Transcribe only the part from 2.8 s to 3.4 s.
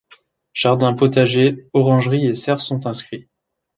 inscrits.